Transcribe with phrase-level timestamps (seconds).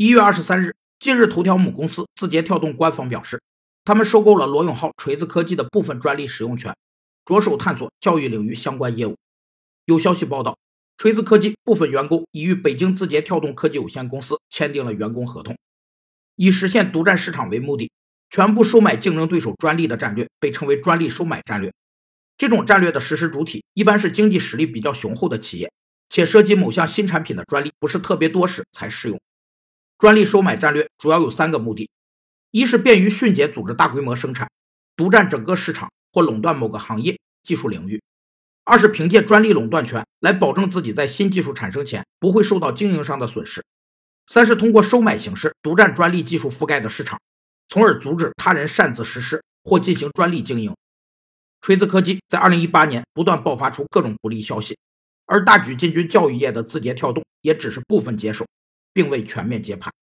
[0.00, 3.42] 一月二十三日，今日头条母公司字节跳动官方表示，
[3.84, 6.72] 他们收购了罗永浩锤子科技的部分专利使用权，
[7.24, 9.16] 着手探索教育领域相关业务。
[9.86, 10.56] 有消息报道，
[10.98, 15.58] 锤子科技部分员工已与北京字节跳动科技有限公司签订了员工合同，
[16.36, 17.90] 以实现独占市场为目的，
[18.30, 21.72] 全部收买竞争对手专利的战略被称为专利收买战略。
[22.36, 25.68] 这种战略的实施主体一般是经济实力比较雄厚的企业，
[26.08, 29.18] 且涉及某项新产品的专利不是特别多时才适用。
[29.98, 31.90] 专利收买战略主要有三个目的：
[32.52, 34.48] 一是便于迅捷组织大规模生产，
[34.94, 37.98] 独占整个市场或垄断某个行业技术领域；
[38.62, 43.60] 二是凭借专利垄断权来保证自己在新技术产生前不会受到经营上的损失；
[44.28, 47.20] 三是通过收买形式独占专利技术覆盖的市场，
[47.68, 50.72] 从而阻止他人擅自实施或进行专利经营。
[51.60, 54.78] 锤子科技在2018年不断爆发出各种不利消息，
[55.26, 58.46] 而大举进军教育业的字节跳动也只是部分接手。
[58.98, 59.98] 并未全面接盘。